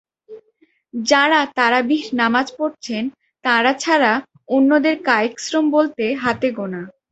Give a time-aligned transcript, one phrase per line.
[0.93, 3.03] যাঁরা তারাবিহর নামাজ পড়ছেন,
[3.45, 4.11] তাঁরা ছাড়া
[4.49, 6.81] অন্যদের কায়িক শ্রম বলতে হাতে গোনা।